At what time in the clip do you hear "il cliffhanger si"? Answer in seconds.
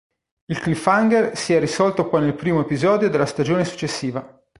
0.47-1.53